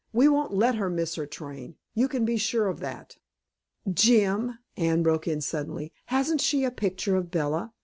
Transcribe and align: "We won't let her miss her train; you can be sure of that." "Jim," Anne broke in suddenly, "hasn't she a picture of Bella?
"We 0.11 0.27
won't 0.27 0.51
let 0.51 0.73
her 0.77 0.89
miss 0.89 1.13
her 1.13 1.27
train; 1.27 1.75
you 1.93 2.07
can 2.07 2.25
be 2.25 2.35
sure 2.35 2.65
of 2.65 2.79
that." 2.79 3.17
"Jim," 3.87 4.57
Anne 4.75 5.03
broke 5.03 5.27
in 5.27 5.41
suddenly, 5.41 5.93
"hasn't 6.07 6.41
she 6.41 6.63
a 6.63 6.71
picture 6.71 7.15
of 7.15 7.29
Bella? 7.29 7.71